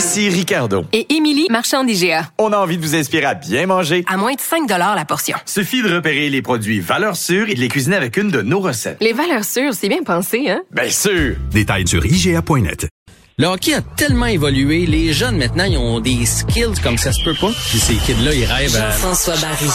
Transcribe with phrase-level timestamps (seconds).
[0.00, 0.86] Ici Ricardo.
[0.94, 2.30] Et Émilie, marchand d'IGA.
[2.38, 4.02] On a envie de vous inspirer à bien manger.
[4.08, 5.36] À moins de 5 la portion.
[5.44, 8.60] Suffit de repérer les produits valeurs sûres et de les cuisiner avec une de nos
[8.60, 8.96] recettes.
[9.02, 10.62] Les valeurs sûres, c'est bien pensé, hein?
[10.70, 11.36] Bien sûr!
[11.50, 12.88] Détails sur IGA.net.
[13.36, 17.22] Le hockey a tellement évolué, les jeunes maintenant, ils ont des skills comme ça se
[17.22, 17.50] peut pas.
[17.68, 18.92] Puis ces kids-là, ils rêvent à...
[18.92, 19.68] Jean-François Barry.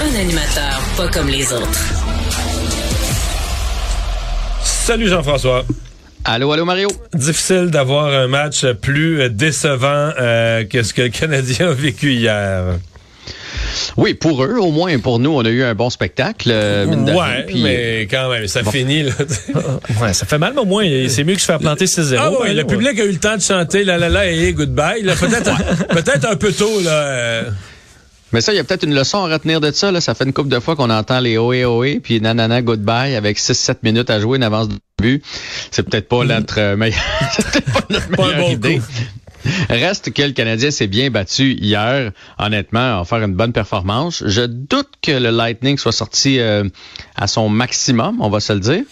[0.00, 1.92] Un animateur pas comme les autres.
[4.62, 5.64] Salut Jean-François.
[6.28, 6.88] Allô, allô Mario?
[7.14, 12.64] Difficile d'avoir un match plus décevant euh, que ce que le Canadien a vécu hier.
[13.96, 16.50] Oui, pour eux, au moins pour nous, on a eu un bon spectacle.
[16.52, 18.70] Euh, mine de rien, ouais, puis- mais quand même, ça Bon.
[18.70, 19.04] finit.
[19.04, 19.12] Là.
[20.02, 22.16] Ouais, ça fait mal, mais au moins, c'est mieux que se faire planter 6-0.
[22.18, 24.52] ah ouais, hein, le public a eu le temps de chanter la la la et
[24.52, 25.02] goodbye.
[25.04, 26.80] Peut-être peut-être un peu tôt.
[26.84, 27.44] là.
[28.36, 29.90] Mais ça, il y a peut-être une leçon à retenir de ça.
[29.90, 30.02] Là.
[30.02, 33.38] Ça fait une couple de fois qu'on entend les OE OE puis nanana goodbye avec
[33.38, 35.24] 6-7 minutes à jouer, une avance de but.
[35.70, 37.00] C'est peut-être pas notre euh, meilleure,
[37.72, 38.78] pas notre meilleure idée.
[38.80, 38.84] coup.
[39.70, 42.12] Reste que le Canadien s'est bien battu hier.
[42.38, 44.22] Honnêtement, en faire une bonne performance.
[44.26, 46.64] Je doute que le Lightning soit sorti euh,
[47.16, 48.82] à son maximum, on va se le dire.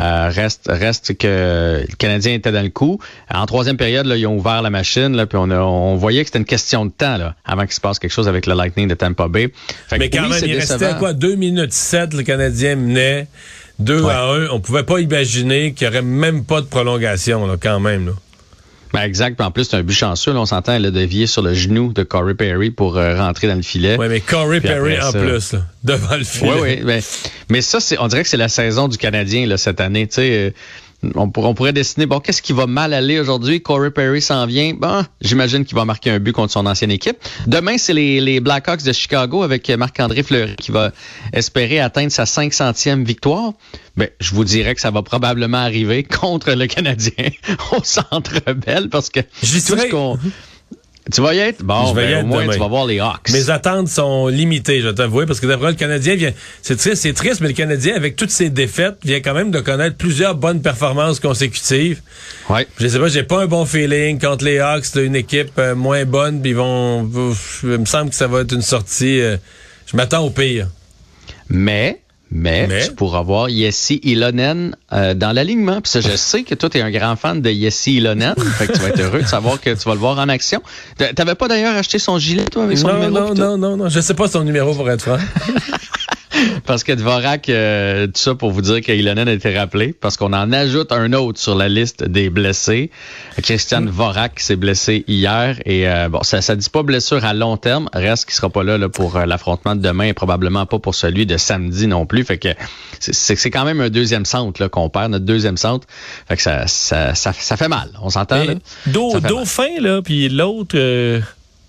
[0.00, 2.98] Euh, reste, reste que le Canadien était dans le coup.
[3.32, 6.22] En troisième période, là, ils ont ouvert la machine, là, puis on, a- on voyait
[6.22, 8.54] que c'était une question de temps là, avant qu'il se passe quelque chose avec le
[8.54, 9.52] Lightning de Tampa Bay.
[9.88, 11.12] Fait que Mais quand oui, même, il restait quoi?
[11.12, 13.26] 2 minutes 7, le Canadien menait
[13.78, 14.12] 2 Ouais.
[14.12, 14.48] à 1.
[14.50, 18.06] On pouvait pas imaginer qu'il y aurait même pas de prolongation là, quand même.
[18.06, 18.12] Là.
[18.92, 19.36] Ben, exact.
[19.36, 20.32] Puis en plus, c'est un but chanceux.
[20.32, 23.46] Là, on s'entend, elle a dévié sur le genou de Corey Perry pour euh, rentrer
[23.48, 23.96] dans le filet.
[23.98, 26.50] Ouais, mais Corey Puis Perry en ça- plus, là, devant le filet.
[26.54, 26.80] Oui, oui.
[26.84, 27.00] Mais,
[27.50, 30.06] mais ça, c'est, on dirait que c'est la saison du Canadien là, cette année.
[30.06, 30.50] Tu sais, euh,
[31.14, 33.60] on, pour- on pourrait dessiner, bon, qu'est-ce qui va mal aller aujourd'hui?
[33.60, 34.74] Corey Perry s'en vient.
[34.74, 37.16] Bon, j'imagine qu'il va marquer un but contre son ancienne équipe.
[37.46, 40.90] Demain, c'est les, les Blackhawks de Chicago avec Marc-André Fleury qui va
[41.32, 43.52] espérer atteindre sa 500e victoire.
[43.96, 47.30] Ben, je vous dirais que ça va probablement arriver contre le Canadien
[47.76, 49.26] au Centre Bell parce que tout
[49.86, 50.18] ce qu'on-
[51.12, 51.62] Tu vas y être?
[51.62, 52.52] Bon, Je vais y ben, être au moins, demain.
[52.52, 53.30] tu vas voir les Hawks.
[53.32, 56.32] Mes attentes sont limitées, je vais t'avouer, parce que d'après le Canadien vient.
[56.60, 59.60] C'est triste, c'est triste, mais le Canadien, avec toutes ses défaites, vient quand même de
[59.60, 62.02] connaître plusieurs bonnes performances consécutives.
[62.50, 62.66] Ouais.
[62.78, 65.74] Je sais pas, j'ai pas un bon feeling contre les Hawks, c'est une équipe euh,
[65.74, 67.08] moins bonne, puis ils vont.
[67.62, 69.20] Il me semble que ça va être une sortie.
[69.20, 69.36] euh,
[69.90, 70.68] je m'attends au pire.
[71.48, 72.84] Mais, mais, Mais?
[72.86, 75.80] tu pourras voir Yessi Ilonen euh, dans l'alignement.
[75.80, 78.34] Puis ça, je sais que toi, tu es un grand fan de Yessi Ilonen.
[78.58, 80.62] fait que tu vas être heureux de savoir que tu vas le voir en action.
[80.96, 83.12] T'a- T'avais pas d'ailleurs acheté son gilet, toi, avec son Non, numéro?
[83.12, 83.88] non, non, non, non.
[83.88, 85.16] Je sais pas son numéro pour être franc.
[86.66, 90.16] Parce que Dvorak, euh, tout ça pour vous dire que Ilonen a été rappelé, parce
[90.16, 92.90] qu'on en ajoute un autre sur la liste des blessés.
[93.42, 97.56] Christian Dvorak s'est blessé hier et euh, bon, ça, ça dit pas blessure à long
[97.56, 100.78] terme, reste qu'il sera pas là, là pour euh, l'affrontement de demain et probablement pas
[100.78, 102.24] pour celui de samedi non plus.
[102.24, 102.48] Fait que
[103.00, 105.86] c'est- quand même un deuxième centre qu'on perd, notre deuxième centre.
[106.28, 108.58] Fait que ça, ça, ça, ça fait mal, on s'entend fait mal.
[109.28, 111.20] Dauphin, là, puis l'autre, euh,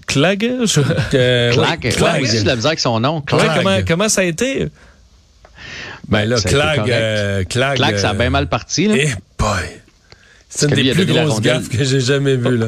[0.10, 0.42] Clag.
[0.66, 0.82] je-
[1.14, 3.18] Euh, Clag, ouais, oui, j'ai de la misère avec son nom.
[3.18, 3.58] Ouais, Clag.
[3.58, 4.68] comment, comment ça a été?
[6.10, 7.78] Ben là, Clag, euh, Clag.
[7.78, 8.88] Clag, ça a euh, bien mal parti.
[8.88, 8.96] Là.
[8.98, 9.50] Eh boy!
[10.50, 11.54] C'est une des plus donné la grosses rondelle.
[11.60, 12.68] gaffes que j'ai jamais vues, là.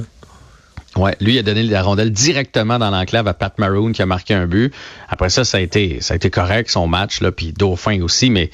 [0.98, 4.06] Ouais, lui il a donné la rondelle directement dans l'enclave à Pat Maroon qui a
[4.06, 4.74] marqué un but.
[5.10, 8.30] Après ça, ça a été, ça a été correct son match là, puis Dauphin aussi,
[8.30, 8.52] mais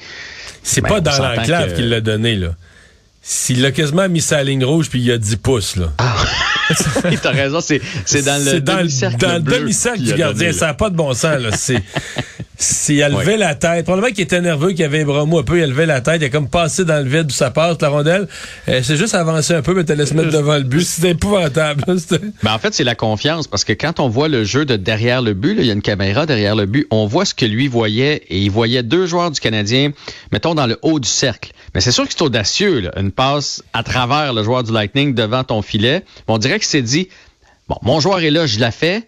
[0.62, 2.50] C'est Ben, pas dans l'enclave qu'il l'a donné, là.
[3.22, 5.92] S'il a quasiment mis sa ligne rouge puis il a 10 pouces, là.
[7.22, 10.52] t'as raison, c'est c'est dans le C'est dans, le- demi-cercle dans le demi-cercle du gardien.
[10.52, 11.50] ça n'a pas de bon sens, là.
[12.60, 12.88] C'est.
[12.88, 13.36] S'il a levé Ouais.
[13.36, 16.00] la tête, probablement qu'il était nerveux, qu'il avait les bras un peu, il levé la
[16.00, 18.26] tête, il a comme passé dans le vide où ça passe, la rondelle.
[18.68, 20.82] Euh, c'est juste avancer un peu, mais t'allais se mettre devant le but.
[20.82, 21.84] C'était épouvantable.
[21.98, 24.74] C'était- Ben, en fait, c'est la confiance parce que quand on voit le jeu de
[24.76, 27.44] derrière le but, il y a une caméra derrière le but, on voit ce que
[27.44, 29.92] lui voyait et il voyait deux joueurs du Canadien,
[30.32, 31.52] mettons dans le haut du cercle.
[31.74, 35.14] Mais c'est sûr que c'est audacieux, là, une passe à travers le joueur du Lightning
[35.14, 36.02] devant ton filet.
[36.26, 37.08] On dirait qu'il s'est dit,
[37.68, 39.04] bon, mon joueur est là, je la fais.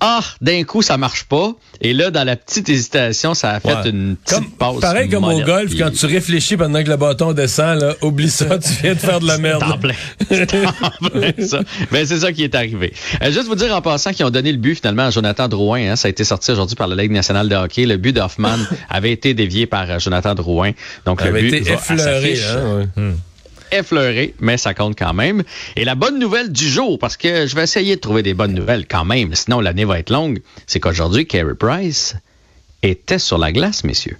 [0.00, 1.52] Ah, d'un coup, ça marche pas.
[1.82, 3.90] Et là, dans la petite hésitation, ça a fait Ouais.
[3.90, 4.80] une petite Comme- passe.
[4.80, 8.58] pareil comme au golf, quand tu réfléchis pendant que le bâton descend, là, oublie ça,
[8.58, 9.62] tu viens de faire de la merde.
[9.80, 9.94] Plein.
[10.28, 11.60] Plein, ça.
[11.90, 12.92] Ben, c'est ça qui est arrivé.
[13.22, 15.90] Euh, juste vous dire en passant qu'ils ont donné le but finalement à Jonathan Drouin.
[15.92, 17.86] Hein, ça a été sorti aujourd'hui par la Ligue nationale de hockey.
[17.86, 18.56] Le but d'Hoffman
[18.88, 20.72] avait été dévié par euh, Jonathan Drouin.
[21.06, 22.34] Donc Ça le avait but été va à sa effleuré.
[22.34, 22.44] fiche.
[22.48, 23.12] Hein, ouais.
[23.72, 25.42] Effleuré, mais ça compte quand même.
[25.76, 28.54] Et la bonne nouvelle du jour, parce que je vais essayer de trouver des bonnes
[28.54, 32.14] nouvelles quand même, sinon l'année va être longue, c'est qu'aujourd'hui, Carey Price
[32.82, 34.16] était sur la glace, messieurs.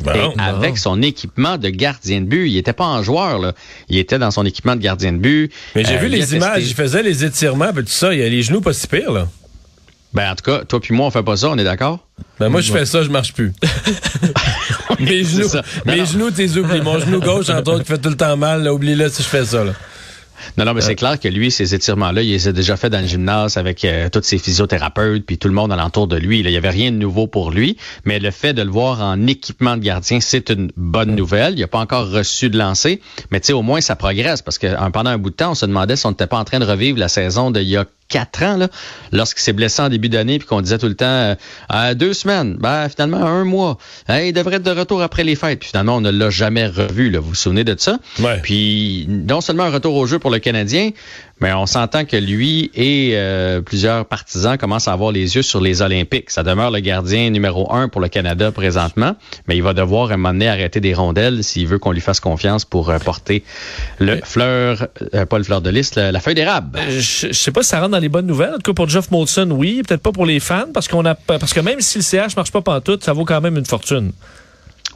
[0.00, 0.34] Bon, Et bon.
[0.38, 2.48] avec son équipement de gardien de but.
[2.48, 3.52] Il était pas en joueur, là.
[3.88, 5.52] Il était dans son équipement de gardien de but.
[5.74, 8.22] Mais j'ai Euh, vu a les testé- images, il faisait les étirements, tout ça, il
[8.22, 9.26] a les genoux pas si pires, là.
[10.14, 11.98] Ben, en tout cas, toi puis moi, on fait pas ça, on est d'accord?
[12.40, 13.52] Ben moi, je fais ça, je marche plus.
[15.00, 15.48] mes genoux.
[15.54, 16.04] Non, mes non.
[16.04, 16.80] genoux, t'es oubliés.
[16.80, 19.28] Mon genou gauche, entre autres, qui fait tout le temps mal, là, oublie-le si je
[19.28, 19.72] fais ça, là.
[20.56, 20.86] Non, non, mais Euh.
[20.86, 23.84] c'est clair que lui, ces étirements-là, il les a déjà fait dans le gymnase avec
[23.84, 26.42] euh, tous ses physiothérapeutes puis tout le monde alentour de lui.
[26.44, 26.48] là.
[26.48, 29.26] Il n'y avait rien de nouveau pour lui, mais le fait de le voir en
[29.26, 31.54] équipement de gardien, c'est une bonne nouvelle.
[31.56, 33.00] Il n'a pas encore reçu de lancer,
[33.30, 35.50] mais tu sais, au moins, ça progresse parce que euh, pendant un bout de temps,
[35.50, 37.76] on se demandait si on n'était pas en train de revivre la saison d'il y
[37.76, 38.68] a quatre ans, là,
[39.12, 41.34] lorsqu'il s'est blessé en début d'année, puis qu'on disait tout le temps euh,
[41.72, 43.78] Euh, deux semaines, ben finalement un mois.
[44.08, 45.60] Hey, il devrait être de retour après les fêtes.
[45.60, 47.10] Puis finalement, on ne l'a jamais revu.
[47.10, 47.20] Là.
[47.20, 47.98] Vous vous souvenez de ça?
[48.20, 48.40] Ouais.
[48.42, 50.90] Puis non seulement un retour au jeu pour le Canadien,
[51.40, 55.60] mais on s'entend que lui et euh, plusieurs partisans commencent à avoir les yeux sur
[55.60, 56.30] les Olympiques.
[56.30, 59.14] Ça demeure le gardien numéro un pour le Canada présentement,
[59.46, 62.00] mais il va devoir à un moment donné arrêter des rondelles s'il veut qu'on lui
[62.00, 63.44] fasse confiance pour euh, porter
[63.98, 66.78] le fleur, euh, pas le fleur de lys, la, la feuille d'érable.
[66.78, 68.50] Euh, Je, je sais pas si ça rentre dans les bonnes nouvelles.
[68.54, 69.82] En tout cas, pour Jeff Molson, oui.
[69.86, 72.52] Peut-être pas pour les fans, parce qu'on a parce que même si le CH marche
[72.52, 74.12] pas pantoute, ça vaut quand même une fortune.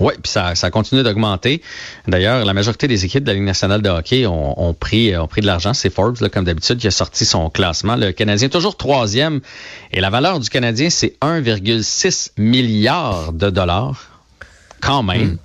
[0.01, 1.61] Oui, puis ça, ça continue d'augmenter.
[2.09, 5.27] D'ailleurs, la majorité des équipes de la Ligue nationale de hockey ont, ont pris, ont
[5.29, 5.75] pris de l'argent.
[5.75, 7.97] C'est Forbes, là, comme d'habitude, qui a sorti son classement.
[7.97, 9.41] Le Canadien est toujours troisième.
[9.93, 14.09] Et la valeur du Canadien, c'est 1,6 milliard de dollars.
[14.81, 15.37] Quand même.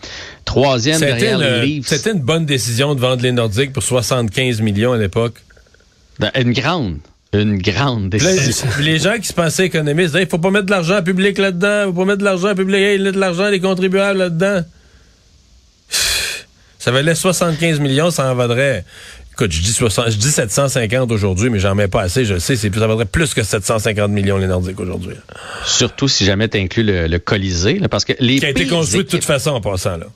[0.46, 1.88] Troisième C'était derrière les une, Leafs.
[1.88, 5.36] c'était une bonne décision de vendre les Nordiques pour 75 millions à l'époque.
[6.20, 6.98] Ben, Une grande,
[7.34, 8.68] une grande décision.
[8.80, 11.86] les gens qui se pensaient économistes disaient, il faut pas mettre de l'argent public là-dedans,
[11.88, 14.62] faut pas mettre de l'argent public, hey, il y a de l'argent des contribuables là-dedans.
[16.80, 18.86] Ça valait 75 millions, ça en vaudrait.
[19.34, 22.40] Écoute, je dis, 60 je dis 750 aujourd'hui, mais j'en mets pas assez, je le
[22.40, 25.16] sais, c'est, ça vaudrait plus que 750 millions les Nordiques aujourd'hui.
[25.66, 28.66] Surtout si jamais tu inclus le, le Colisée, là, parce que les Qui a été
[28.66, 30.08] construit de toute façon en passant, là.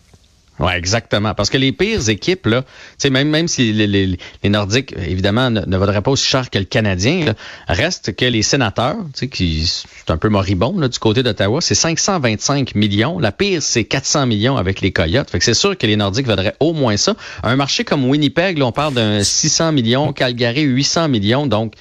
[0.61, 1.33] Oui, exactement.
[1.33, 2.67] Parce que les pires équipes, là, tu
[2.99, 6.49] sais, même, même si les, les, les Nordiques, évidemment, ne, ne vaudraient pas aussi cher
[6.49, 7.33] que le Canadien, là,
[7.67, 11.61] reste que les sénateurs, tu sais, qui c'est un peu moribond là, du côté d'Ottawa,
[11.61, 13.19] c'est 525 millions.
[13.19, 15.29] La pire, c'est 400 millions avec les Coyotes.
[15.29, 17.15] Fait que c'est sûr que les Nordiques vaudraient au moins ça.
[17.43, 21.47] Un marché comme Winnipeg, là, on parle d'un 600 millions, Calgary 800 millions.
[21.47, 21.73] Donc,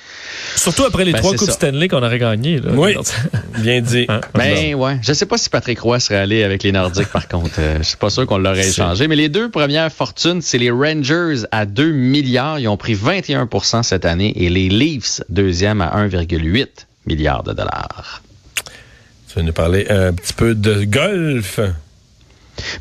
[0.57, 1.53] Surtout après les Ben, trois Coupes ça.
[1.53, 2.59] Stanley qu'on aurait gagnées.
[2.61, 2.71] là.
[2.75, 2.97] Oui.
[3.59, 4.07] Bien dit.
[4.11, 4.21] Hein?
[4.35, 7.51] Ben ouais, je sais pas si Patrick Roy serait allé avec les Nordiques par contre.
[7.59, 9.09] Euh, je suis pas sûr qu'on l'aurait échangé.
[9.09, 12.59] Mais les deux premières fortunes, c'est les Rangers à 2 milliards.
[12.59, 16.67] Ils ont pris 21% cette année et les Leafs, deuxième à 1,8
[17.07, 18.23] milliards de dollars.
[19.29, 21.61] Tu vas nous parler un petit peu de golf?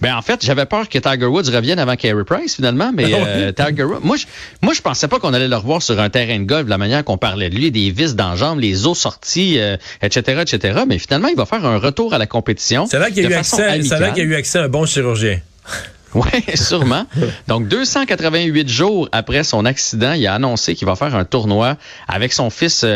[0.01, 3.51] Ben en fait, j'avais peur que Tiger Woods revienne avant Carey Price finalement, mais euh,
[3.51, 4.25] Tiger Woods, moi je,
[4.61, 6.77] moi je pensais pas qu'on allait le revoir sur un terrain de golf de la
[6.77, 10.41] manière qu'on parlait de lui, des vis dans les jambes, les os sortis, euh, etc.,
[10.41, 10.81] etc.
[10.87, 12.87] Mais finalement, il va faire un retour à la compétition.
[12.87, 14.63] C'est là qu'il y a eu accès, c'est là qu'il y a eu accès à
[14.63, 15.39] un bon chirurgien.
[16.15, 16.23] Oui,
[16.55, 17.05] sûrement.
[17.47, 21.77] Donc, 288 jours après son accident, il a annoncé qu'il va faire un tournoi
[22.07, 22.87] avec son fils euh,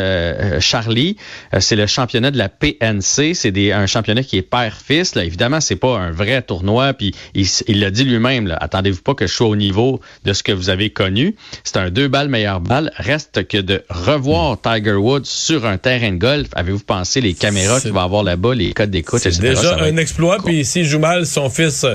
[0.55, 1.15] euh, Charlie.
[1.53, 3.35] Euh, c'est le championnat de la PNC.
[3.35, 5.15] C'est un championnat qui est père-fils.
[5.15, 6.93] Évidemment, c'est pas un vrai tournoi.
[6.93, 8.57] Puis il l'a dit lui-même.
[8.59, 11.35] Attendez-vous pas que je sois au niveau de ce que vous avez connu.
[11.63, 12.91] C'est un deux balles meilleure balle.
[12.95, 16.47] Reste que de revoir Tiger Woods sur un terrain de golf.
[16.53, 19.53] Avez-vous pensé les caméras C'est- qu'il va avoir là-bas, les codes d'écoute, C'est etc.
[19.55, 21.85] Ça déjà un exploit, puis s'il joue mal, son fils,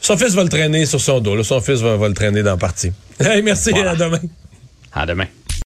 [0.00, 1.36] son fils va le traîner sur son dos.
[1.36, 1.44] là.
[1.44, 2.92] Son fils va, va le traîner dans la partie.
[3.20, 3.90] Hey, merci, Voilà.
[3.92, 4.20] à demain.
[4.92, 5.26] À demain.